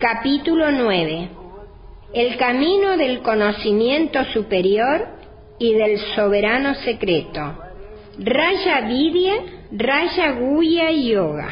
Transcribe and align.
Capítulo 0.00 0.70
9. 0.70 1.28
El 2.14 2.38
camino 2.38 2.96
del 2.96 3.20
conocimiento 3.20 4.24
superior 4.32 5.06
y 5.58 5.74
del 5.74 5.98
soberano 6.14 6.74
secreto. 6.76 7.58
Raya 8.18 8.80
Vidya, 8.88 9.34
Raya 9.70 10.30
Guya 10.30 10.90
Yoga. 10.90 11.50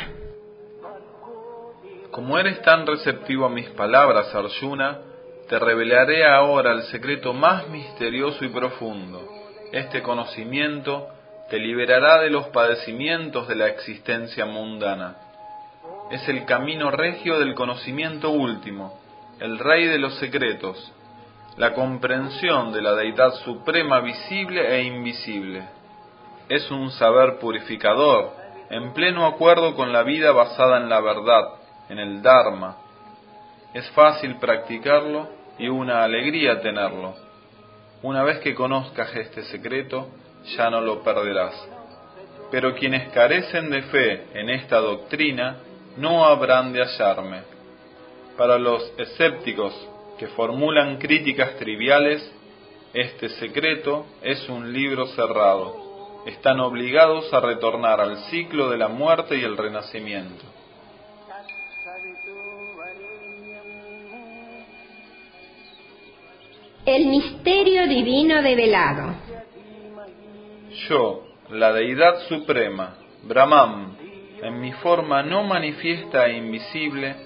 Como 2.11 2.38
eres 2.38 2.62
tan 2.62 2.87
receptivo 2.87 3.45
a 3.45 3.51
mis 3.51 3.69
palabras, 3.69 4.34
Arjuna, 4.34 5.02
te 5.46 5.59
revelaré 5.59 6.27
ahora 6.27 6.73
el 6.73 6.85
secreto 6.85 7.35
más 7.35 7.69
misterioso 7.69 8.46
y 8.46 8.49
profundo. 8.49 9.29
Este 9.73 10.01
conocimiento 10.01 11.07
te 11.51 11.59
liberará 11.59 12.19
de 12.23 12.30
los 12.30 12.46
padecimientos 12.46 13.46
de 13.46 13.57
la 13.57 13.66
existencia 13.66 14.46
mundana 14.46 15.27
es 16.10 16.26
el 16.28 16.45
camino 16.45 16.90
regio 16.90 17.38
del 17.38 17.54
conocimiento 17.54 18.30
último, 18.30 18.98
el 19.40 19.59
rey 19.59 19.87
de 19.87 19.98
los 19.98 20.18
secretos, 20.18 20.92
la 21.56 21.74
comprensión 21.74 22.73
de 22.73 22.80
la 22.80 22.95
deidad 22.95 23.34
suprema 23.45 24.00
visible 24.00 24.76
e 24.76 24.84
invisible. 24.84 25.62
Es 26.48 26.70
un 26.70 26.90
saber 26.92 27.38
purificador, 27.38 28.32
en 28.70 28.92
pleno 28.95 29.26
acuerdo 29.26 29.74
con 29.74 29.92
la 29.92 30.02
vida 30.02 30.32
basada 30.32 30.78
en 30.78 30.88
la 30.88 31.00
verdad, 31.00 31.45
en 31.88 31.98
el 31.98 32.22
Dharma. 32.22 32.76
Es 33.74 33.88
fácil 33.90 34.37
practicarlo 34.37 35.28
y 35.59 35.68
una 35.68 36.04
alegría 36.04 36.60
tenerlo. 36.60 37.15
Una 38.02 38.22
vez 38.22 38.38
que 38.38 38.54
conozcas 38.54 39.15
este 39.15 39.43
secreto, 39.45 40.09
ya 40.56 40.70
no 40.70 40.80
lo 40.80 41.02
perderás. 41.02 41.54
Pero 42.50 42.74
quienes 42.74 43.12
carecen 43.12 43.68
de 43.68 43.82
fe 43.82 44.26
en 44.34 44.48
esta 44.48 44.78
doctrina 44.78 45.56
no 45.99 46.24
habrán 46.24 46.73
de 46.73 46.80
hallarme. 46.80 47.43
Para 48.37 48.59
los 48.59 48.93
escépticos 48.96 49.74
que 50.18 50.29
formulan 50.29 50.99
críticas 50.99 51.57
triviales, 51.57 52.32
este 52.95 53.29
secreto 53.30 54.07
es 54.23 54.49
un 54.49 54.73
libro 54.73 55.07
cerrado. 55.09 56.23
Están 56.27 56.60
obligados 56.60 57.32
a 57.32 57.40
retornar 57.40 58.01
al 58.01 58.16
ciclo 58.30 58.71
de 58.71 58.79
la 58.79 58.88
muerte 58.88 59.37
y 59.37 59.43
el 59.43 59.57
renacimiento. 59.57 60.45
El 66.87 67.06
misterio 67.06 67.87
divino 67.87 68.41
develado. 68.41 69.15
Yo, 70.88 71.25
la 71.50 71.72
deidad 71.72 72.21
suprema, 72.28 72.94
Brahman, 73.25 73.88
en 74.42 74.60
mi 74.60 74.72
forma 74.72 75.22
no 75.22 75.44
manifiesta 75.44 76.26
e 76.26 76.36
invisible, 76.36 77.16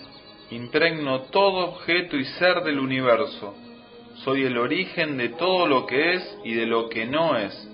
impregno 0.51 1.23
todo 1.23 1.71
objeto 1.71 2.17
y 2.17 2.25
ser 2.25 2.63
del 2.63 2.79
universo. 2.79 3.55
Soy 4.25 4.45
el 4.45 4.59
origen 4.59 5.17
de 5.17 5.31
todo 5.31 5.67
lo 5.67 5.87
que 5.87 6.15
es 6.15 6.39
y 6.45 6.55
de 6.55 6.67
lo 6.67 6.89
que 6.89 7.07
no 7.07 7.37
es. 7.37 7.69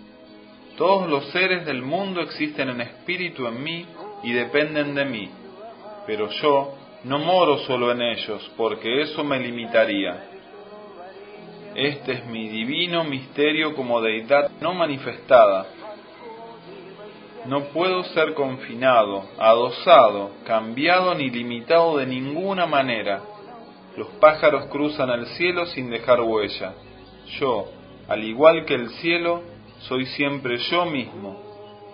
Todos 0.77 1.09
los 1.09 1.27
seres 1.31 1.67
del 1.67 1.83
mundo 1.83 2.21
existen 2.21 2.69
en 2.69 2.81
espíritu 2.81 3.47
en 3.47 3.63
mí 3.63 3.87
y 4.23 4.33
dependen 4.33 4.95
de 4.95 5.05
mí. 5.05 5.31
Pero 6.07 6.31
yo 6.31 6.75
no 7.05 7.19
moro 7.19 7.59
solo 7.59 7.93
en 7.93 8.03
ellos, 8.03 8.51
porque 8.57 9.03
eso 9.03 9.25
me 9.25 9.41
limitaría. 9.41 10.25
Este 11.75 12.13
es 12.13 12.27
mi 12.27 12.49
divino 12.49 13.05
misterio 13.05 13.75
como 13.75 14.01
deidad 14.01 14.51
no 14.61 14.73
manifestada, 14.75 15.67
no 17.49 17.65
puedo 17.73 18.05
ser 18.05 18.35
confinado, 18.35 19.25
adosado, 19.39 20.33
cambiado 20.45 21.15
ni 21.15 21.31
limitado 21.31 21.97
de 21.97 22.07
ninguna 22.07 22.67
manera. 22.67 23.23
Los 23.97 24.09
pájaros 24.21 24.67
cruzan 24.67 25.09
el 25.09 25.27
cielo 25.29 25.65
sin 25.67 25.89
dejar 25.89 26.21
huella. 26.21 26.75
Yo, 27.41 27.71
al 28.07 28.23
igual 28.23 28.67
que 28.67 28.75
el 28.75 28.91
cielo, 28.91 29.43
soy 29.79 30.05
siempre 30.07 30.59
yo 30.71 30.85
mismo, 30.85 31.41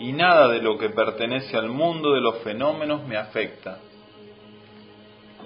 y 0.00 0.12
nada 0.12 0.48
de 0.48 0.60
lo 0.60 0.76
que 0.76 0.91
pertenece 0.91 1.56
al 1.56 1.69
mundo 1.69 2.15
de 2.15 2.21
los 2.21 2.38
fenómenos 2.38 3.06
me 3.06 3.16
afecta. 3.16 3.78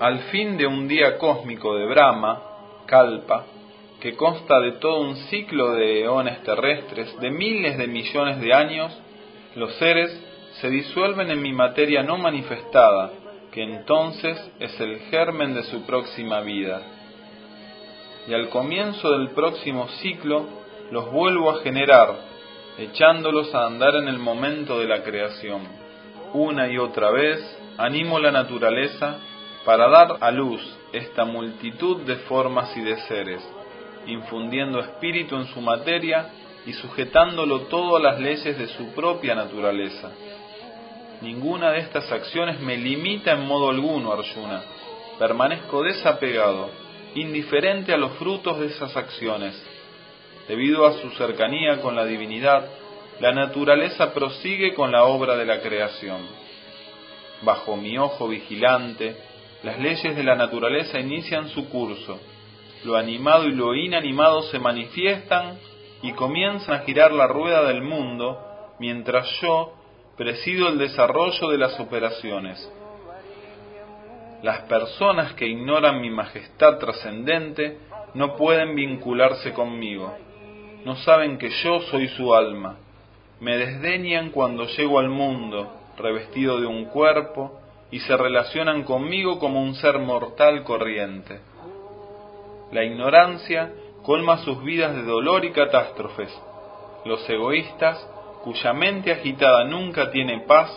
Al 0.01 0.21
fin 0.31 0.57
de 0.57 0.67
un 0.67 0.89
día 0.89 1.19
cósmico 1.19 1.75
de 1.75 1.85
Brahma, 1.85 2.43
Kalpa, 2.87 3.45
que 4.01 4.17
consta 4.17 4.59
de 4.61 4.73
todo 4.73 5.03
un 5.03 5.17
ciclo 5.17 5.73
de 5.73 6.05
eones 6.05 6.43
terrestres, 6.45 7.21
de 7.21 7.31
miles 7.31 7.77
de 7.77 7.89
millones 7.89 8.41
de 8.41 8.55
años, 8.55 8.99
los 9.59 9.75
seres 9.75 10.17
se 10.61 10.71
disuelven 10.71 11.31
en 11.31 11.43
mi 11.43 11.53
materia 11.53 12.03
no 12.03 12.17
manifestada, 12.17 13.11
que 13.53 13.63
entonces 13.63 14.53
es 14.61 14.81
el 14.81 15.01
germen 15.11 15.55
de 15.55 15.65
su 15.65 15.85
próxima 15.85 16.41
vida. 16.41 16.81
Y 18.29 18.35
al 18.35 18.49
comienzo 18.51 19.11
del 19.19 19.31
próximo 19.31 19.89
ciclo 20.01 20.47
los 20.93 21.11
vuelvo 21.11 21.51
a 21.51 21.61
generar, 21.63 22.15
echándolos 22.79 23.53
a 23.55 23.67
andar 23.67 23.97
en 23.97 24.09
el 24.09 24.19
momento 24.19 24.79
de 24.79 24.87
la 24.87 25.03
creación. 25.03 25.63
Una 26.35 26.69
y 26.69 26.79
otra 26.79 27.11
vez 27.11 27.39
animo 27.79 28.21
la 28.21 28.31
naturaleza 28.31 29.17
para 29.65 29.89
dar 29.89 30.19
a 30.21 30.31
luz 30.31 30.63
esta 30.93 31.25
multitud 31.25 32.03
de 32.03 32.17
formas 32.17 32.77
y 32.77 32.83
de 32.83 32.97
seres, 33.03 33.43
infundiendo 34.07 34.79
espíritu 34.79 35.35
en 35.37 35.47
su 35.47 35.61
materia 35.61 36.31
y 36.69 36.75
sujetándolo 36.75 37.63
todo 37.63 37.97
a 37.97 38.01
las 38.01 38.21
leyes 38.21 38.59
de 38.59 38.69
su 38.69 38.93
propia 38.93 39.35
naturaleza. 39.35 40.11
Ninguna 41.23 41.71
de 41.71 41.79
estas 41.79 42.13
acciones 42.13 42.61
me 42.61 42.77
limita 42.77 43.33
en 43.33 43.47
modo 43.47 43.71
alguno, 43.71 44.13
Arjuna. 44.13 44.63
Permanezco 45.19 45.83
desapegado, 45.83 46.69
indiferente 47.15 47.95
a 47.95 47.97
los 47.97 48.13
frutos 48.19 48.61
de 48.61 48.67
esas 48.67 48.95
acciones. 48.99 49.59
Debido 50.47 50.87
a 50.87 50.93
su 51.01 51.09
cercanía 51.13 51.81
con 51.81 51.97
la 51.97 52.05
divinidad, 52.05 52.69
la 53.19 53.33
naturaleza 53.33 54.13
prosigue 54.13 54.75
con 54.75 54.93
la 54.93 55.05
obra 55.05 55.37
de 55.37 55.47
la 55.47 55.63
creación. 55.63 56.21
Bajo 57.41 57.79
mi 57.79 57.97
ojo 57.97 58.29
vigilante, 58.29 59.17
las 59.63 59.79
leyes 59.79 60.15
de 60.15 60.23
la 60.23 60.37
naturaleza 60.37 61.01
inician 61.01 61.49
su 61.49 61.67
curso. 61.71 62.21
Lo 62.85 62.95
animado 62.95 63.47
y 63.47 63.53
lo 63.53 63.75
inanimado 63.75 64.43
se 64.43 64.59
manifiestan 64.59 65.59
y 66.03 66.13
comienzan 66.13 66.77
a 66.77 66.79
girar 66.81 67.13
la 67.13 67.27
rueda 67.27 67.65
del 67.65 67.83
mundo 67.83 68.41
mientras 68.79 69.29
yo 69.41 69.73
presido 70.17 70.69
el 70.69 70.79
desarrollo 70.79 71.49
de 71.49 71.59
las 71.59 71.79
operaciones. 71.81 72.73
Las 74.43 74.63
personas 74.63 75.33
que 75.35 75.47
ignoran 75.47 76.01
mi 76.01 76.11
majestad 76.11 76.79
trascendente 76.79 77.79
no 78.15 78.37
pueden 78.37 78.75
vincularse 78.75 79.53
conmigo, 79.53 80.15
no 80.85 80.97
saben 80.97 81.39
que 81.39 81.51
yo 81.51 81.81
soy 81.91 82.09
su 82.09 82.35
alma, 82.35 82.77
me 83.41 83.57
desdeñan 83.57 84.31
cuando 84.31 84.67
llego 84.67 84.99
al 84.99 85.09
mundo 85.09 85.73
revestido 85.97 86.61
de 86.61 86.67
un 86.67 86.87
cuerpo 86.87 87.61
y 87.91 88.01
se 88.01 88.17
relacionan 88.17 88.83
conmigo 88.85 89.39
como 89.39 89.63
un 89.63 89.75
ser 89.75 89.99
mortal 89.99 90.63
corriente. 90.65 91.41
La 92.73 92.85
ignorancia 92.85 93.73
colma 94.09 94.39
sus 94.39 94.65
vidas 94.65 94.97
de 94.97 95.03
dolor 95.03 95.45
y 95.45 95.51
catástrofes. 95.53 96.35
Los 97.05 97.29
egoístas, 97.29 98.03
cuya 98.43 98.73
mente 98.73 99.13
agitada 99.13 99.65
nunca 99.65 100.11
tiene 100.11 100.47
paz, 100.47 100.71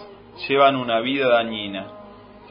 llevan 0.50 0.76
una 0.76 1.00
vida 1.00 1.30
dañina. 1.30 1.94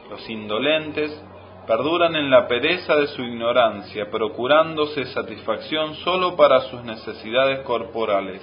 Los 0.09 0.27
indolentes 0.27 1.23
perduran 1.67 2.15
en 2.15 2.31
la 2.31 2.47
pereza 2.47 2.95
de 2.95 3.05
su 3.09 3.21
ignorancia, 3.21 4.09
procurándose 4.09 5.05
satisfacción 5.05 5.93
sólo 5.97 6.35
para 6.35 6.61
sus 6.61 6.83
necesidades 6.83 7.59
corporales. 7.59 8.41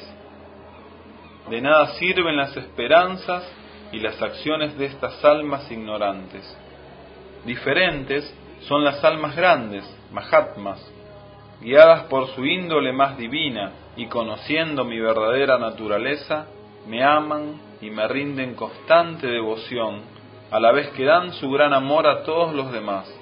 De 1.50 1.60
nada 1.60 1.88
sirven 1.94 2.36
las 2.36 2.56
esperanzas 2.56 3.52
y 3.90 3.98
las 3.98 4.22
acciones 4.22 4.78
de 4.78 4.86
estas 4.86 5.24
almas 5.24 5.68
ignorantes. 5.72 6.56
Diferentes 7.44 8.32
son 8.68 8.84
las 8.84 9.02
almas 9.02 9.34
grandes, 9.34 9.84
Mahatmas, 10.12 10.97
guiadas 11.60 12.04
por 12.04 12.28
su 12.28 12.44
índole 12.44 12.92
más 12.92 13.16
divina 13.16 13.72
y 13.96 14.06
conociendo 14.06 14.84
mi 14.84 14.98
verdadera 14.98 15.58
naturaleza, 15.58 16.46
me 16.86 17.02
aman 17.04 17.60
y 17.80 17.90
me 17.90 18.06
rinden 18.08 18.54
constante 18.54 19.26
devoción, 19.26 20.02
a 20.50 20.60
la 20.60 20.72
vez 20.72 20.88
que 20.90 21.04
dan 21.04 21.32
su 21.34 21.50
gran 21.50 21.74
amor 21.74 22.06
a 22.06 22.22
todos 22.22 22.54
los 22.54 22.72
demás. 22.72 23.12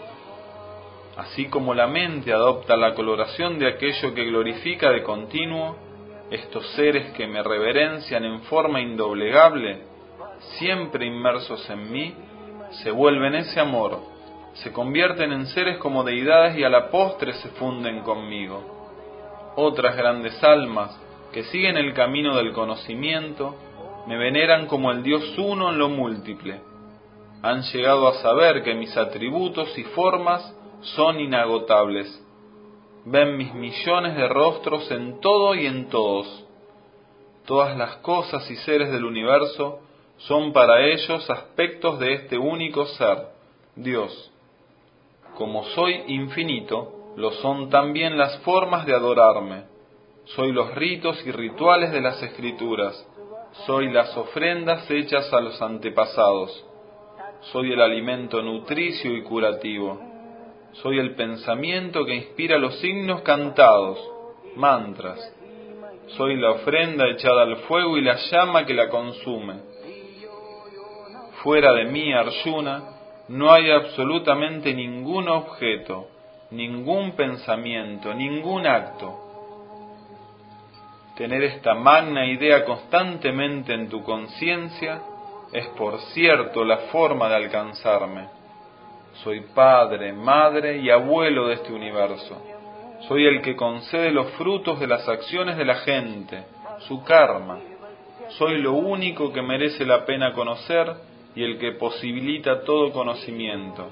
Así 1.17 1.47
como 1.49 1.75
la 1.75 1.87
mente 1.87 2.33
adopta 2.33 2.77
la 2.77 2.95
coloración 2.95 3.59
de 3.59 3.69
aquello 3.69 4.15
que 4.15 4.27
glorifica 4.27 4.91
de 4.91 5.03
continuo, 5.03 5.77
estos 6.31 6.67
seres 6.73 7.13
que 7.15 7.27
me 7.27 7.43
reverencian 7.43 8.25
en 8.25 8.43
forma 8.43 8.81
indoblegable, 8.81 9.81
siempre 10.59 11.07
inmersos 11.07 11.69
en 11.71 11.91
mí, 11.91 12.15
se 12.83 12.91
vuelven 12.91 13.35
ese 13.35 13.61
amor, 13.61 14.16
se 14.63 14.73
convierten 14.73 15.33
en 15.33 15.47
seres 15.47 15.79
como 15.79 16.05
deidades 16.05 16.57
y 16.57 16.65
a 16.65 16.71
la 16.71 16.91
postre 16.91 17.35
se 17.35 17.49
funden 17.51 18.01
conmigo. 18.01 19.53
Otras 19.57 19.97
grandes 19.97 20.43
almas 20.43 20.99
que 21.33 21.45
siguen 21.45 21.77
el 21.77 21.93
camino 21.93 22.37
del 22.37 22.53
conocimiento 22.53 23.55
me 24.07 24.17
veneran 24.17 24.67
como 24.67 24.91
el 24.93 25.03
Dios 25.03 25.37
uno 25.37 25.71
en 25.71 25.79
lo 25.79 25.89
múltiple. 25.89 26.61
Han 27.43 27.63
llegado 27.63 28.09
a 28.09 28.15
saber 28.15 28.63
que 28.63 28.75
mis 28.75 28.97
atributos 28.97 29.77
y 29.77 29.83
formas 29.85 30.55
son 30.81 31.21
inagotables. 31.21 32.23
Ven 33.05 33.37
mis 33.37 33.53
millones 33.55 34.17
de 34.17 34.29
rostros 34.29 34.91
en 34.91 35.21
todo 35.21 35.55
y 35.55 35.67
en 35.67 35.89
todos. 35.89 36.45
Todas 37.45 37.77
las 37.77 37.97
cosas 37.99 38.51
y 38.51 38.57
seres 38.57 38.91
del 38.91 39.05
universo 39.05 39.81
son 40.19 40.53
para 40.53 40.85
ellos 40.87 41.29
aspectos 41.29 41.99
de 41.99 42.15
este 42.15 42.39
único 42.39 42.87
ser, 42.87 43.29
Dios. 43.77 44.33
Como 45.37 45.65
soy 45.67 46.03
infinito, 46.09 47.13
lo 47.17 47.31
son 47.33 47.71
también 47.71 48.17
las 48.17 48.39
formas 48.39 48.87
de 48.87 48.95
adorarme. 48.95 49.65
Soy 50.25 50.53
los 50.53 50.75
ritos 50.75 51.25
y 51.27 51.31
rituales 51.31 51.93
de 51.93 52.01
las 52.01 52.23
escrituras. 52.23 53.07
Soy 53.67 53.93
las 53.93 54.17
ofrendas 54.17 54.91
hechas 54.91 55.33
a 55.33 55.41
los 55.41 55.61
antepasados. 55.63 56.65
Soy 57.53 57.73
el 57.73 57.81
alimento 57.81 58.43
nutricio 58.43 59.17
y 59.17 59.23
curativo. 59.23 60.01
Soy 60.83 60.99
el 60.99 61.15
pensamiento 61.15 62.05
que 62.05 62.17
inspira 62.17 62.59
los 62.59 62.79
signos 62.81 63.23
cantados, 63.23 63.99
mantras. 64.57 65.33
Soy 66.17 66.37
la 66.37 66.51
ofrenda 66.51 67.09
echada 67.09 67.43
al 67.43 67.57
fuego 67.69 67.97
y 67.97 68.03
la 68.03 68.17
llama 68.31 68.67
que 68.67 68.75
la 68.75 68.89
consume 68.89 69.77
fuera 71.47 71.73
de 71.73 71.85
mí, 71.85 72.13
Arjuna, 72.13 72.96
no 73.29 73.53
hay 73.53 73.71
absolutamente 73.71 74.73
ningún 74.73 75.29
objeto, 75.29 76.09
ningún 76.51 77.13
pensamiento, 77.13 78.15
ningún 78.15 78.67
acto. 78.67 79.23
Tener 81.17 81.43
esta 81.43 81.75
magna 81.75 82.27
idea 82.27 82.65
constantemente 82.65 83.75
en 83.75 83.89
tu 83.89 84.03
conciencia 84.03 85.01
es 85.53 85.67
por 85.69 85.99
cierto 86.13 86.65
la 86.65 86.79
forma 86.93 87.29
de 87.29 87.37
alcanzarme. 87.37 88.29
Soy 89.25 89.41
padre, 89.55 90.13
madre 90.13 90.79
y 90.79 90.91
abuelo 90.91 91.49
de 91.49 91.55
este 91.55 91.73
universo. 91.73 92.43
Soy 93.09 93.27
el 93.27 93.43
que 93.43 93.57
concede 93.57 94.11
los 94.11 94.31
frutos 94.33 94.79
de 94.79 94.87
las 94.87 95.09
acciones 95.09 95.57
de 95.57 95.65
la 95.65 95.77
gente, 95.77 96.45
su 96.81 97.03
karma. 97.03 97.59
Soy 98.39 98.61
lo 98.61 98.73
único 98.73 99.33
que 99.33 99.43
merece 99.43 99.85
la 99.85 100.05
pena 100.05 100.33
conocer 100.33 100.95
y 101.37 101.45
el 101.45 101.59
que 101.59 101.73
posibilita 101.73 102.63
todo 102.63 102.91
conocimiento. 102.93 103.87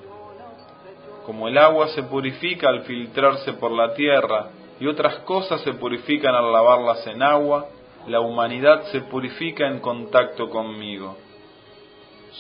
Como 1.27 1.47
el 1.47 1.59
agua 1.59 1.89
se 1.89 2.03
purifica 2.05 2.71
al 2.71 2.83
filtrarse 2.83 3.53
por 3.53 3.71
la 3.71 3.95
tierra 3.95 4.49
y 4.81 4.87
otras 4.87 5.19
cosas 5.21 5.61
se 5.61 5.75
purifican 5.75 6.35
al 6.35 6.51
lavarlas 6.51 7.07
en 7.07 7.23
agua, 7.23 7.67
la 8.09 8.21
humanidad 8.21 8.85
se 8.85 9.03
purifica 9.03 9.69
en 9.69 9.81
contacto 9.81 10.49
conmigo. 10.49 11.17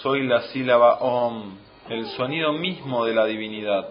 Soy 0.02 0.26
la 0.26 0.40
sílaba 0.48 0.94
Om, 1.00 1.54
el 1.90 2.06
sonido 2.16 2.54
mismo 2.54 3.04
de 3.04 3.14
la 3.14 3.26
divinidad. 3.26 3.86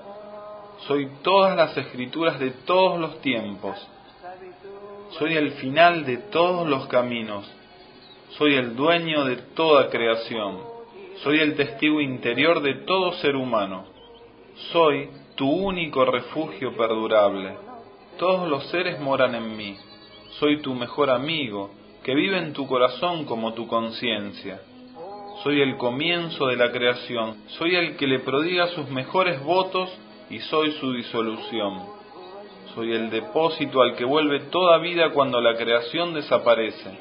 Soy 0.87 1.09
todas 1.21 1.55
las 1.55 1.77
escrituras 1.77 2.39
de 2.39 2.51
todos 2.65 2.99
los 2.99 3.21
tiempos. 3.21 3.75
Soy 5.11 5.35
el 5.35 5.51
final 5.53 6.05
de 6.05 6.17
todos 6.17 6.67
los 6.67 6.87
caminos. 6.87 7.49
Soy 8.31 8.55
el 8.55 8.75
dueño 8.75 9.25
de 9.25 9.37
toda 9.37 9.89
creación 9.89 10.72
soy 11.21 11.39
el 11.39 11.55
testigo 11.55 12.01
interior 12.01 12.61
de 12.61 12.75
todo 12.85 13.13
ser 13.13 13.35
humano. 13.35 13.85
Soy 14.71 15.09
tu 15.35 15.49
único 15.49 16.05
refugio 16.05 16.75
perdurable. 16.75 17.55
Todos 18.17 18.49
los 18.49 18.65
seres 18.69 18.99
moran 18.99 19.35
en 19.35 19.55
mí. 19.55 19.75
Soy 20.39 20.61
tu 20.61 20.73
mejor 20.73 21.09
amigo, 21.09 21.71
que 22.03 22.15
vive 22.15 22.37
en 22.37 22.53
tu 22.53 22.67
corazón 22.67 23.25
como 23.25 23.53
tu 23.53 23.67
conciencia. 23.67 24.61
Soy 25.43 25.61
el 25.61 25.77
comienzo 25.77 26.47
de 26.47 26.57
la 26.57 26.71
creación. 26.71 27.43
Soy 27.57 27.75
el 27.75 27.95
que 27.95 28.07
le 28.07 28.19
prodiga 28.19 28.67
sus 28.67 28.89
mejores 28.89 29.41
votos 29.43 29.89
y 30.29 30.39
soy 30.39 30.71
su 30.73 30.93
disolución. 30.93 31.83
Soy 32.75 32.91
el 32.93 33.09
depósito 33.09 33.81
al 33.81 33.95
que 33.95 34.05
vuelve 34.05 34.41
toda 34.51 34.79
vida 34.79 35.11
cuando 35.11 35.39
la 35.39 35.55
creación 35.55 36.13
desaparece 36.13 36.97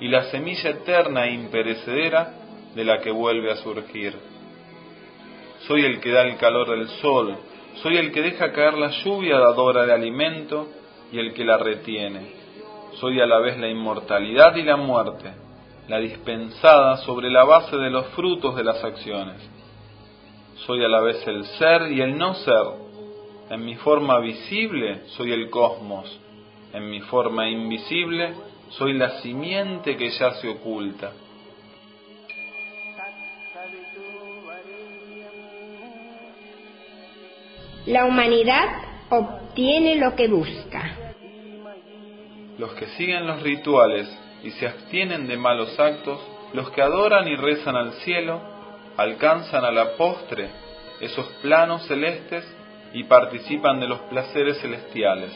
y 0.00 0.08
la 0.08 0.24
semilla 0.24 0.70
eterna 0.70 1.26
e 1.26 1.34
imperecedera 1.34 2.45
de 2.76 2.84
la 2.84 3.00
que 3.00 3.10
vuelve 3.10 3.50
a 3.50 3.56
surgir. 3.56 4.14
Soy 5.66 5.86
el 5.86 5.98
que 5.98 6.12
da 6.12 6.22
el 6.22 6.36
calor 6.36 6.68
del 6.68 6.86
sol, 7.00 7.34
soy 7.82 7.96
el 7.96 8.12
que 8.12 8.20
deja 8.20 8.52
caer 8.52 8.74
la 8.74 8.90
lluvia 9.02 9.38
dadora 9.38 9.86
de 9.86 9.94
alimento 9.94 10.68
y 11.10 11.18
el 11.18 11.32
que 11.32 11.44
la 11.44 11.56
retiene. 11.56 12.34
Soy 13.00 13.18
a 13.18 13.26
la 13.26 13.38
vez 13.40 13.58
la 13.58 13.68
inmortalidad 13.68 14.54
y 14.56 14.62
la 14.62 14.76
muerte, 14.76 15.32
la 15.88 15.98
dispensada 15.98 16.98
sobre 16.98 17.30
la 17.30 17.44
base 17.44 17.76
de 17.78 17.88
los 17.88 18.08
frutos 18.08 18.54
de 18.54 18.64
las 18.64 18.84
acciones. 18.84 19.36
Soy 20.66 20.84
a 20.84 20.88
la 20.88 21.00
vez 21.00 21.26
el 21.26 21.46
ser 21.58 21.90
y 21.92 22.02
el 22.02 22.18
no 22.18 22.34
ser. 22.34 22.86
En 23.48 23.64
mi 23.64 23.76
forma 23.76 24.18
visible 24.18 25.06
soy 25.16 25.32
el 25.32 25.48
cosmos, 25.48 26.20
en 26.74 26.90
mi 26.90 27.00
forma 27.00 27.48
invisible 27.48 28.34
soy 28.70 28.92
la 28.92 29.20
simiente 29.20 29.96
que 29.96 30.10
ya 30.10 30.32
se 30.34 30.48
oculta. 30.48 31.12
La 37.86 38.04
humanidad 38.04 38.68
obtiene 39.10 39.96
lo 39.96 40.14
que 40.16 40.26
busca. 40.26 40.90
Los 42.58 42.72
que 42.74 42.86
siguen 42.96 43.26
los 43.26 43.42
rituales 43.42 44.08
y 44.42 44.50
se 44.52 44.66
abstienen 44.66 45.28
de 45.28 45.36
malos 45.36 45.78
actos, 45.78 46.20
los 46.52 46.70
que 46.70 46.82
adoran 46.82 47.28
y 47.28 47.36
rezan 47.36 47.76
al 47.76 47.92
cielo, 48.04 48.40
alcanzan 48.96 49.64
a 49.64 49.70
la 49.70 49.96
postre 49.96 50.48
esos 51.00 51.26
planos 51.42 51.86
celestes 51.86 52.44
y 52.92 53.04
participan 53.04 53.78
de 53.78 53.86
los 53.86 54.00
placeres 54.02 54.58
celestiales. 54.60 55.30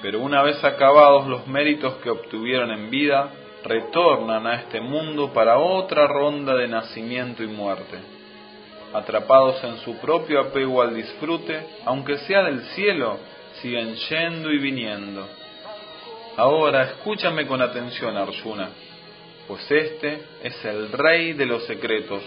Pero 0.00 0.20
una 0.20 0.42
vez 0.42 0.62
acabados 0.64 1.26
los 1.26 1.46
méritos 1.46 1.96
que 1.96 2.10
obtuvieron 2.10 2.70
en 2.70 2.90
vida, 2.90 3.30
retornan 3.64 4.46
a 4.46 4.54
este 4.56 4.80
mundo 4.80 5.32
para 5.32 5.58
otra 5.58 6.06
ronda 6.06 6.54
de 6.54 6.68
nacimiento 6.68 7.42
y 7.42 7.48
muerte 7.48 8.15
atrapados 8.96 9.62
en 9.62 9.76
su 9.78 9.98
propio 9.98 10.40
apego 10.40 10.80
al 10.80 10.94
disfrute, 10.94 11.66
aunque 11.84 12.16
sea 12.18 12.44
del 12.44 12.62
cielo, 12.68 13.18
siguen 13.60 13.94
yendo 13.94 14.50
y 14.50 14.58
viniendo. 14.58 15.28
Ahora 16.36 16.84
escúchame 16.84 17.46
con 17.46 17.60
atención, 17.60 18.16
Arjuna, 18.16 18.70
pues 19.46 19.70
este 19.70 20.22
es 20.42 20.64
el 20.64 20.90
rey 20.92 21.34
de 21.34 21.44
los 21.44 21.64
secretos, 21.66 22.22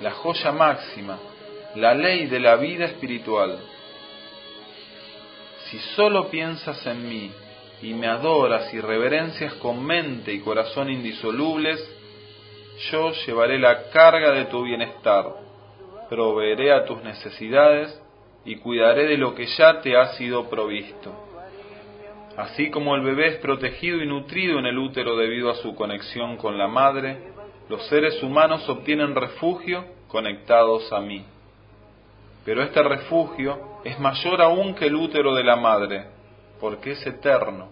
la 0.00 0.12
joya 0.12 0.52
máxima, 0.52 1.18
la 1.76 1.94
ley 1.94 2.26
de 2.26 2.40
la 2.40 2.56
vida 2.56 2.84
espiritual. 2.84 3.58
Si 5.70 5.78
solo 5.96 6.28
piensas 6.28 6.86
en 6.86 7.08
mí 7.08 7.32
y 7.80 7.94
me 7.94 8.08
adoras 8.08 8.72
y 8.74 8.80
reverencias 8.80 9.54
con 9.54 9.82
mente 9.82 10.34
y 10.34 10.40
corazón 10.40 10.90
indisolubles, 10.90 11.82
yo 12.90 13.12
llevaré 13.26 13.58
la 13.58 13.88
carga 13.90 14.32
de 14.32 14.44
tu 14.46 14.62
bienestar 14.62 15.44
proveeré 16.08 16.72
a 16.72 16.84
tus 16.84 17.02
necesidades 17.02 18.00
y 18.44 18.56
cuidaré 18.56 19.06
de 19.06 19.16
lo 19.16 19.34
que 19.34 19.46
ya 19.46 19.80
te 19.80 19.96
ha 19.96 20.08
sido 20.14 20.48
provisto. 20.48 21.12
Así 22.36 22.70
como 22.70 22.94
el 22.96 23.02
bebé 23.02 23.28
es 23.28 23.36
protegido 23.36 24.02
y 24.02 24.06
nutrido 24.06 24.58
en 24.58 24.66
el 24.66 24.78
útero 24.78 25.16
debido 25.16 25.50
a 25.50 25.54
su 25.56 25.74
conexión 25.74 26.36
con 26.36 26.58
la 26.58 26.66
madre, 26.66 27.18
los 27.68 27.86
seres 27.86 28.22
humanos 28.22 28.68
obtienen 28.68 29.14
refugio 29.14 29.84
conectados 30.08 30.92
a 30.92 31.00
mí. 31.00 31.24
Pero 32.44 32.62
este 32.62 32.82
refugio 32.82 33.80
es 33.84 33.98
mayor 34.00 34.42
aún 34.42 34.74
que 34.74 34.86
el 34.86 34.96
útero 34.96 35.34
de 35.34 35.44
la 35.44 35.56
madre, 35.56 36.06
porque 36.60 36.92
es 36.92 37.06
eterno. 37.06 37.68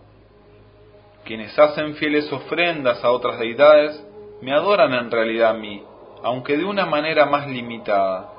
Quienes 1.25 1.57
hacen 1.59 1.95
fieles 1.97 2.33
ofrendas 2.33 3.05
a 3.05 3.11
otras 3.11 3.39
deidades 3.39 4.03
me 4.41 4.53
adoran 4.53 4.95
en 4.95 5.11
realidad 5.11 5.51
a 5.51 5.55
mí, 5.55 5.83
aunque 6.23 6.57
de 6.57 6.65
una 6.65 6.87
manera 6.87 7.27
más 7.27 7.49
limitada. 7.49 8.31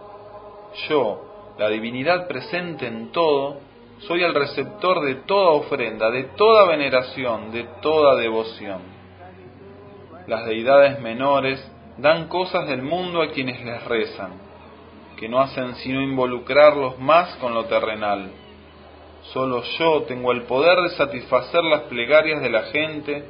Yo, 0.88 1.54
la 1.58 1.70
divinidad 1.70 2.28
presente 2.28 2.88
en 2.88 3.12
todo, 3.12 3.58
soy 4.00 4.24
el 4.24 4.34
receptor 4.34 5.02
de 5.02 5.16
toda 5.16 5.52
ofrenda, 5.52 6.10
de 6.10 6.24
toda 6.36 6.68
veneración, 6.68 7.52
de 7.52 7.66
toda 7.82 8.16
devoción. 8.16 8.82
Las 10.28 10.46
deidades 10.46 11.00
menores 11.02 11.64
dan 11.98 12.28
cosas 12.28 12.68
del 12.68 12.82
mundo 12.82 13.22
a 13.22 13.28
quienes 13.28 13.64
les 13.64 13.84
rezan, 13.86 14.32
que 15.18 15.30
no 15.30 15.40
hacen 15.40 15.76
sino 15.76 16.02
involucrarlos 16.02 16.98
más 17.00 17.36
con 17.36 17.54
lo 17.54 17.66
terrenal. 17.66 18.32
Solo 19.34 19.64
yo 19.78 20.04
tengo 20.04 20.32
el 20.32 20.44
poder 20.44 20.82
de 20.82 20.90
satisfacer 20.98 21.64
las 21.64 21.82
plegarias 21.84 22.42
de 22.42 22.50
la 22.50 22.64
gente 22.64 23.26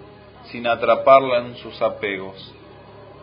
sin 0.46 0.66
atraparla 0.66 1.40
en 1.40 1.56
sus 1.58 1.80
apegos. 1.82 2.54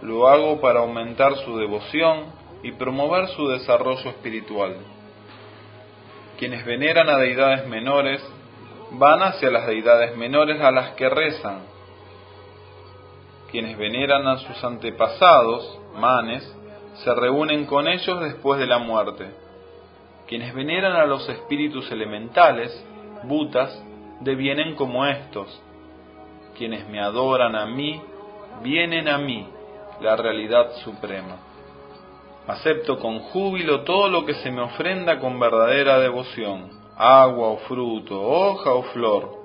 Lo 0.03 0.29
hago 0.29 0.61
para 0.61 0.81
aumentar 0.81 1.37
su 1.45 1.59
devoción 1.59 2.27
y 2.63 2.73
promover 2.73 3.29
su 3.29 3.49
desarrollo 3.49 4.11
espiritual. 4.11 4.77
Quienes 6.39 6.65
veneran 6.65 7.09
a 7.11 7.19
deidades 7.19 7.67
menores 7.67 8.23
van 8.93 9.23
hacia 9.23 9.51
las 9.51 9.67
deidades 9.67 10.17
menores 10.17 10.61
a 10.61 10.71
las 10.71 10.91
que 10.95 11.09
rezan. 11.09 11.61
Quienes 13.51 13.77
veneran 13.77 14.27
a 14.27 14.39
sus 14.39 14.63
antepasados, 14.65 15.79
manes, 15.97 16.57
se 17.05 17.15
reúnen 17.15 17.67
con 17.67 17.87
ellos 17.87 18.21
después 18.21 18.59
de 18.59 18.67
la 18.67 18.79
muerte. 18.79 19.27
Quienes 20.27 20.55
veneran 20.55 20.93
a 20.93 21.05
los 21.05 21.29
espíritus 21.29 21.91
elementales, 21.91 22.73
butas, 23.25 23.85
devienen 24.21 24.77
como 24.77 25.05
estos. 25.05 25.63
Quienes 26.57 26.89
me 26.89 27.01
adoran 27.01 27.55
a 27.57 27.67
mí, 27.67 28.01
vienen 28.63 29.09
a 29.09 29.19
mí, 29.19 29.47
la 30.01 30.17
realidad 30.17 30.73
suprema. 30.85 31.37
Acepto 32.47 32.99
con 32.99 33.21
júbilo 33.21 33.85
todo 33.85 34.09
lo 34.09 34.25
que 34.25 34.35
se 34.35 34.51
me 34.51 34.63
ofrenda 34.63 35.19
con 35.19 35.39
verdadera 35.39 36.01
devoción, 36.01 36.71
agua 36.97 37.49
o 37.49 37.59
fruto, 37.59 38.21
hoja 38.21 38.73
o 38.73 38.83
flor. 38.85 39.39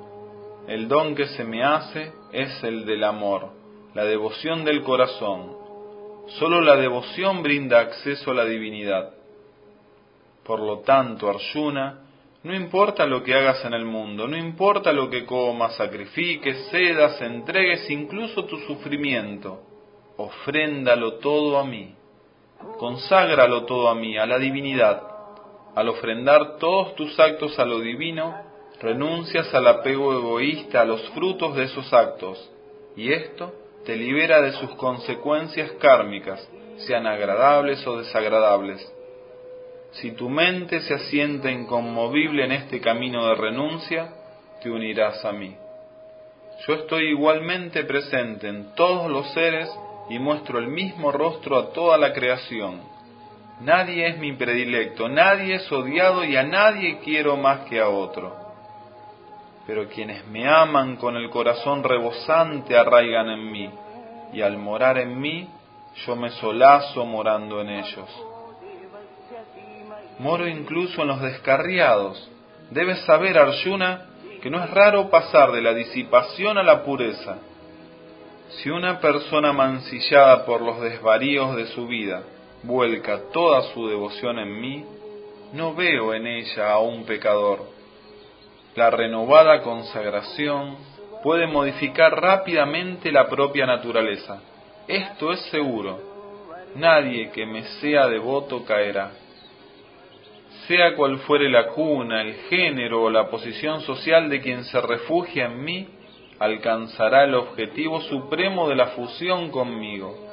El 0.67 0.87
don 0.87 1.13
que 1.13 1.27
se 1.27 1.43
me 1.43 1.63
hace 1.63 2.11
es 2.31 2.63
el 2.63 2.85
del 2.85 3.03
amor, 3.03 3.49
la 3.93 4.05
devoción 4.05 4.63
del 4.63 4.81
corazón. 4.81 5.53
Solo 6.39 6.61
la 6.61 6.75
devoción 6.75 7.43
brinda 7.43 7.79
acceso 7.79 8.31
a 8.31 8.33
la 8.33 8.45
divinidad. 8.45 9.11
Por 10.43 10.59
lo 10.59 10.79
tanto, 10.79 11.29
Arjuna, 11.29 11.99
no 12.43 12.55
importa 12.55 13.05
lo 13.05 13.23
que 13.23 13.33
hagas 13.33 13.63
en 13.65 13.73
el 13.73 13.85
mundo, 13.85 14.27
no 14.27 14.37
importa 14.37 14.91
lo 14.91 15.09
que 15.09 15.25
comas, 15.25 15.75
sacrifiques, 15.75 16.69
cedas, 16.69 17.21
entregues, 17.21 17.89
incluso 17.89 18.45
tu 18.45 18.57
sufrimiento, 18.59 19.61
ofréndalo 20.17 21.15
todo 21.15 21.57
a 21.57 21.65
mí, 21.65 21.95
conságralo 22.77 23.65
todo 23.65 23.89
a 23.89 23.95
mí, 23.95 24.17
a 24.17 24.25
la 24.25 24.37
divinidad 24.39 25.15
al 25.75 25.89
ofrendar 25.89 26.57
todos 26.57 26.95
tus 26.95 27.19
actos 27.19 27.59
a 27.59 27.65
lo 27.65 27.81
divino, 27.81 28.33
renuncias 28.81 29.53
al 29.53 29.67
apego 29.67 30.13
egoísta 30.13 30.81
a 30.81 30.85
los 30.85 31.01
frutos 31.09 31.55
de 31.55 31.63
esos 31.63 31.93
actos, 31.93 32.49
y 32.95 33.11
esto 33.11 33.53
te 33.85 33.95
libera 33.97 34.41
de 34.41 34.53
sus 34.53 34.73
consecuencias 34.75 35.71
kármicas, 35.73 36.49
sean 36.77 37.05
agradables 37.05 37.85
o 37.85 37.97
desagradables. 37.97 38.89
Si 39.91 40.11
tu 40.13 40.29
mente 40.29 40.79
se 40.79 40.93
asienta 40.93 41.51
inconmovible 41.51 42.45
en 42.45 42.53
este 42.53 42.79
camino 42.79 43.27
de 43.27 43.35
renuncia, 43.35 44.13
te 44.61 44.69
unirás 44.69 45.23
a 45.25 45.33
mí. 45.33 45.55
Yo 46.65 46.73
estoy 46.73 47.09
igualmente 47.09 47.83
presente 47.83 48.47
en 48.47 48.73
todos 48.75 49.11
los 49.11 49.29
seres 49.33 49.69
y 50.09 50.19
muestro 50.19 50.59
el 50.59 50.67
mismo 50.67 51.11
rostro 51.11 51.57
a 51.57 51.73
toda 51.73 51.97
la 51.97 52.13
creación 52.13 52.95
Nadie 53.61 54.07
es 54.07 54.17
mi 54.17 54.33
predilecto, 54.33 55.07
nadie 55.07 55.55
es 55.55 55.71
odiado 55.71 56.25
y 56.25 56.35
a 56.35 56.43
nadie 56.43 56.99
quiero 56.99 57.37
más 57.37 57.61
que 57.61 57.79
a 57.79 57.87
otro. 57.87 58.35
Pero 59.65 59.87
quienes 59.87 60.27
me 60.27 60.47
aman 60.47 60.97
con 60.97 61.15
el 61.15 61.29
corazón 61.29 61.83
rebosante 61.83 62.77
arraigan 62.77 63.29
en 63.29 63.51
mí, 63.51 63.69
y 64.33 64.41
al 64.41 64.57
morar 64.57 64.97
en 64.97 65.19
mí, 65.19 65.47
yo 66.05 66.15
me 66.17 66.31
solazo 66.31 67.05
morando 67.05 67.61
en 67.61 67.69
ellos. 67.69 68.09
Moro 70.19 70.47
incluso 70.47 71.01
en 71.01 71.07
los 71.07 71.21
descarriados. 71.21 72.29
Debes 72.71 72.99
saber, 73.05 73.37
Arjuna, 73.37 74.05
que 74.41 74.49
no 74.49 74.61
es 74.61 74.69
raro 74.69 75.09
pasar 75.09 75.53
de 75.53 75.61
la 75.61 75.73
disipación 75.73 76.57
a 76.57 76.63
la 76.63 76.83
pureza. 76.83 77.37
Si 78.49 78.69
una 78.69 78.99
persona 78.99 79.53
mancillada 79.53 80.45
por 80.45 80.61
los 80.61 80.79
desvaríos 80.81 81.55
de 81.55 81.67
su 81.67 81.87
vida 81.87 82.23
vuelca 82.63 83.31
toda 83.31 83.73
su 83.73 83.87
devoción 83.87 84.39
en 84.39 84.61
mí, 84.61 84.85
no 85.53 85.73
veo 85.73 86.13
en 86.13 86.27
ella 86.27 86.71
a 86.71 86.79
un 86.79 87.05
pecador. 87.05 87.63
La 88.75 88.89
renovada 88.89 89.61
consagración 89.61 90.77
puede 91.23 91.47
modificar 91.47 92.21
rápidamente 92.21 93.11
la 93.11 93.27
propia 93.27 93.65
naturaleza. 93.65 94.41
Esto 94.87 95.31
es 95.31 95.41
seguro. 95.49 95.99
Nadie 96.75 97.31
que 97.31 97.45
me 97.45 97.63
sea 97.79 98.07
devoto 98.07 98.63
caerá. 98.65 99.11
Sea 100.67 100.95
cual 100.95 101.19
fuere 101.19 101.49
la 101.49 101.67
cuna, 101.67 102.21
el 102.21 102.33
género 102.49 103.03
o 103.03 103.09
la 103.09 103.29
posición 103.29 103.81
social 103.81 104.29
de 104.29 104.41
quien 104.41 104.63
se 104.65 104.79
refugia 104.81 105.45
en 105.45 105.63
mí, 105.63 105.87
alcanzará 106.39 107.23
el 107.23 107.35
objetivo 107.35 108.01
supremo 108.01 108.67
de 108.67 108.75
la 108.75 108.87
fusión 108.87 109.49
conmigo 109.49 110.25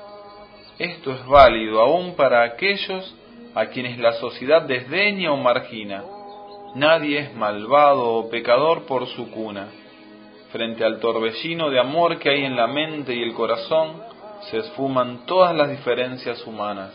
esto 0.82 1.12
es 1.12 1.24
válido 1.26 1.80
aún 1.80 2.16
para 2.16 2.42
aquellos 2.42 3.14
a 3.54 3.66
quienes 3.66 3.98
la 3.98 4.14
sociedad 4.14 4.62
desdeña 4.62 5.30
o 5.30 5.36
margina. 5.36 6.02
Nadie 6.74 7.18
es 7.20 7.34
malvado 7.34 8.14
o 8.14 8.30
pecador 8.30 8.84
por 8.86 9.06
su 9.06 9.30
cuna. 9.30 9.68
Frente 10.50 10.84
al 10.84 10.98
torbellino 10.98 11.70
de 11.70 11.78
amor 11.78 12.18
que 12.18 12.30
hay 12.30 12.44
en 12.44 12.56
la 12.56 12.66
mente 12.66 13.14
y 13.14 13.22
el 13.22 13.32
corazón, 13.32 14.02
se 14.50 14.58
esfuman 14.58 15.24
todas 15.26 15.54
las 15.54 15.70
diferencias 15.70 16.44
humanas. 16.46 16.92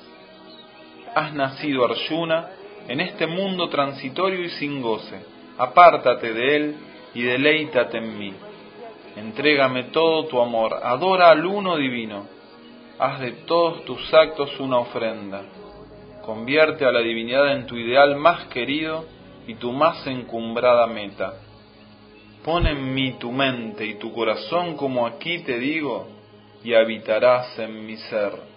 Has 1.15 1.33
nacido 1.33 1.85
Arjuna 1.85 2.49
en 2.87 2.99
este 2.99 3.25
mundo 3.25 3.69
transitorio 3.69 4.43
y 4.43 4.49
sin 4.49 4.81
goce. 4.81 5.23
Apártate 5.57 6.33
de 6.33 6.55
él 6.55 6.75
y 7.13 7.21
deleítate 7.21 7.99
en 7.99 8.19
mí. 8.19 8.33
Entrégame 9.17 9.85
todo 9.85 10.25
tu 10.27 10.39
amor, 10.39 10.79
adora 10.83 11.31
al 11.31 11.45
uno 11.45 11.75
divino 11.75 12.37
haz 12.99 13.19
de 13.19 13.31
todos 13.45 13.85
tus 13.85 14.13
actos 14.13 14.59
una 14.59 14.79
ofrenda. 14.79 15.43
Convierte 16.25 16.85
a 16.85 16.91
la 16.91 16.99
divinidad 16.99 17.53
en 17.53 17.65
tu 17.65 17.77
ideal 17.77 18.15
más 18.15 18.47
querido 18.47 19.05
y 19.47 19.55
tu 19.55 19.71
más 19.71 20.05
encumbrada 20.07 20.87
meta. 20.87 21.35
Pon 22.43 22.65
en 22.65 22.93
mí 22.93 23.13
tu 23.19 23.31
mente 23.31 23.85
y 23.85 23.95
tu 23.95 24.13
corazón 24.13 24.75
como 24.75 25.05
aquí 25.05 25.39
te 25.43 25.57
digo, 25.59 26.07
y 26.63 26.73
habitarás 26.73 27.57
en 27.59 27.85
mi 27.85 27.97
ser. 27.97 28.56